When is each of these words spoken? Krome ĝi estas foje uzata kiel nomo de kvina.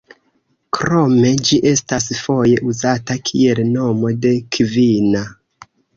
Krome 0.77 1.33
ĝi 1.49 1.59
estas 1.71 2.07
foje 2.21 2.55
uzata 2.71 3.19
kiel 3.31 3.61
nomo 3.77 4.15
de 4.25 4.33
kvina. 4.57 5.23